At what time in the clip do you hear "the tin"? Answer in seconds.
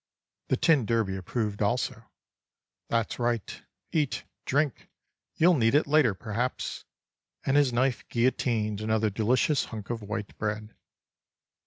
0.47-0.87